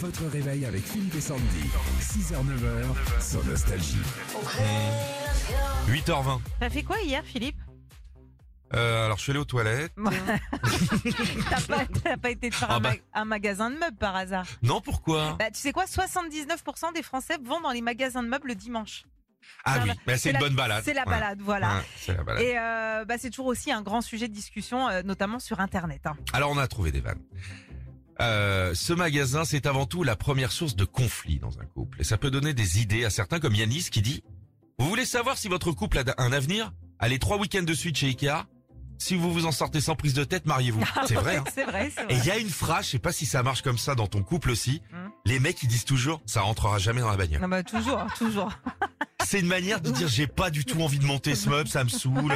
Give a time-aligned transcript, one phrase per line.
[0.00, 1.42] Votre réveil avec Philippe et Sandy.
[2.00, 3.98] 6h, 9h sur Nostalgie.
[5.88, 6.40] 8h20.
[6.58, 7.58] T'as fait quoi hier, Philippe?
[8.72, 9.92] Euh, alors je suis allé aux toilettes.
[11.50, 12.92] T'as pas, t'as pas été faire Ah un, bah.
[13.14, 14.46] ma- un magasin de meubles par hasard?
[14.62, 15.36] Non, pourquoi?
[15.38, 15.86] Bah, tu sais quoi?
[15.86, 19.04] 79% des Français vont dans les magasins de meubles le dimanche.
[19.64, 20.82] Ah oui, mais c'est C'est une la- bonne balade.
[20.84, 21.06] C'est la Ouais.
[21.10, 21.76] balade, voilà.
[21.78, 22.42] Ouais, c'est la balade.
[22.42, 26.06] Et euh, bah, c'est toujours aussi un grand sujet de discussion, euh, notamment sur Internet.
[26.06, 26.16] hein.
[26.32, 27.20] Alors on a trouvé des vannes.
[28.20, 32.00] Euh, ce magasin, c'est avant tout la première source de conflit dans un couple.
[32.00, 34.22] Et ça peut donner des idées à certains comme Yanis qui dit
[34.78, 36.72] Vous voulez savoir si votre couple a un avenir?
[36.98, 38.44] Allez trois week-ends de suite chez Ikea.
[38.98, 40.84] Si vous vous en sortez sans prise de tête, mariez-vous.
[41.06, 41.36] C'est vrai.
[41.36, 41.44] hein.
[41.54, 42.16] C'est vrai, c'est Et vrai.
[42.18, 44.22] il y a une phrase, je sais pas si ça marche comme ça dans ton
[44.22, 44.82] couple aussi.
[44.92, 45.10] Hum.
[45.24, 47.40] Les mecs ils disent toujours ça rentrera jamais dans la bagnole.
[47.40, 48.52] Non, bah, toujours, toujours.
[49.24, 51.84] C'est une manière de dire j'ai pas du tout envie de monter ce meuble, ça
[51.84, 52.34] me saoule.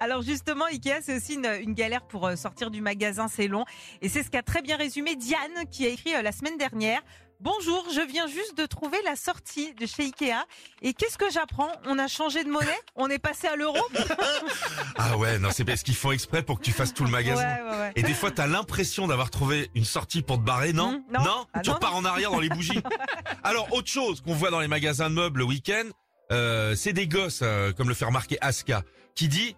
[0.00, 3.64] Alors justement, Ikea, c'est aussi une, une galère pour euh, sortir du magasin, c'est long.
[4.02, 7.00] Et c'est ce qu'a très bien résumé Diane, qui a écrit euh, la semaine dernière.
[7.40, 10.46] Bonjour, je viens juste de trouver la sortie de chez Ikea.
[10.82, 11.70] Et qu'est-ce que j'apprends?
[11.84, 13.76] On a changé de monnaie On est passé à l'euro?
[14.96, 17.42] Ah ouais, non, c'est parce qu'ils font exprès pour que tu fasses tout le magasin.
[17.42, 17.92] Ouais, ouais, ouais.
[17.96, 21.46] Et des fois, t'as l'impression d'avoir trouvé une sortie pour te barrer, non Mmh, non.
[21.52, 22.80] Ah, Tu non, repars en arrière dans les bougies.
[23.42, 25.84] Alors, autre chose qu'on voit dans les magasins de meubles le week-end,
[26.32, 28.82] euh, c'est des gosses, euh, comme le fait remarquer Aska,
[29.16, 29.56] qui dit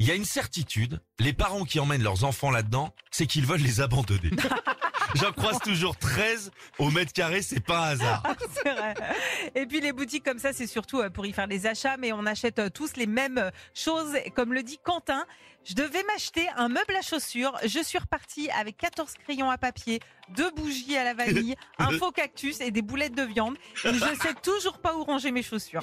[0.00, 3.60] il y a une certitude, les parents qui emmènent leurs enfants là-dedans, c'est qu'ils veulent
[3.60, 4.30] les abandonner.
[5.14, 8.22] J'en croise toujours 13 au mètre carré, c'est pas un hasard.
[8.54, 8.94] C'est vrai.
[9.54, 12.12] Et puis les boutiques comme ça, c'est surtout euh, pour y faire des achats, mais
[12.12, 14.16] on achète euh, tous les mêmes euh, choses.
[14.36, 15.26] Comme le dit Quentin,
[15.64, 17.58] je devais m'acheter un meuble à chaussures.
[17.64, 20.00] Je suis reparti avec 14 crayons à papier,
[20.36, 23.56] deux bougies à la vanille, un faux cactus et des boulettes de viande.
[23.84, 25.82] Et je sais toujours pas où ranger mes chaussures.